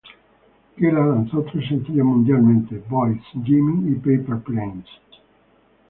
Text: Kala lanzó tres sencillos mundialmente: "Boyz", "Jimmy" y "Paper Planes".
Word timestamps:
Kala 0.79 1.05
lanzó 1.05 1.43
tres 1.43 1.67
sencillos 1.67 2.03
mundialmente: 2.07 2.81
"Boyz", 2.89 3.21
"Jimmy" 3.43 3.91
y 3.91 3.95
"Paper 3.99 4.39
Planes". 4.41 4.87